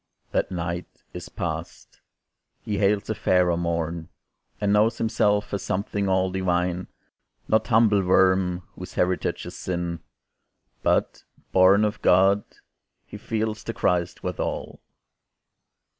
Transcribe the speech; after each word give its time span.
That 0.31 0.49
night 0.49 1.03
is 1.13 1.29
past. 1.29 2.01
He 2.63 2.79
hails 2.79 3.07
a 3.11 3.13
fairer 3.13 3.55
morn, 3.55 4.09
And 4.59 4.73
knows 4.73 4.97
himself 4.97 5.53
a 5.53 5.59
something 5.59 6.09
all 6.09 6.31
divine; 6.31 6.87
Not 7.47 7.67
humble 7.67 8.01
worm 8.01 8.63
whose 8.73 8.95
heritage 8.95 9.45
is 9.45 9.55
sin, 9.55 9.99
But, 10.81 11.25
born 11.51 11.85
of 11.85 12.01
God, 12.01 12.43
he 13.05 13.17
feels 13.17 13.63
the 13.63 13.75
Christ 13.75 14.23
withal. 14.23 14.79